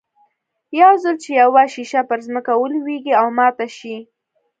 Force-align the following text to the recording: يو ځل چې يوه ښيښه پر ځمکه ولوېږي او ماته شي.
يو 0.81 0.91
ځل 1.03 1.15
چې 1.23 1.31
يوه 1.41 1.63
ښيښه 1.73 2.01
پر 2.09 2.19
ځمکه 2.27 2.51
ولوېږي 2.57 3.13
او 3.21 3.27
ماته 3.37 3.65
شي. 3.77 3.95